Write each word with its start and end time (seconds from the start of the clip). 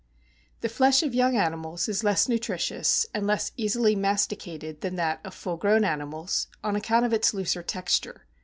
The 0.61 0.67
flesh 0.67 1.03
of 1.03 1.13
young 1.13 1.37
animals 1.37 1.87
is 1.87 2.03
less 2.03 2.27
nutritious, 2.27 3.05
and 3.13 3.27
less 3.27 3.51
easily 3.55 3.95
masticated 3.95 4.81
than 4.81 4.95
that 4.95 5.21
of 5.23 5.35
full 5.35 5.57
grown 5.57 5.83
animals, 5.83 6.47
on 6.63 6.75
account 6.75 7.05
of 7.05 7.13
its 7.13 7.35
looser 7.35 7.61
texture. 7.61 8.25